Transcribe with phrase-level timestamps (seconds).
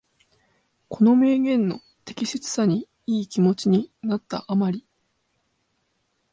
[0.89, 4.87] この名言の適切さにいい気持ちになった余り、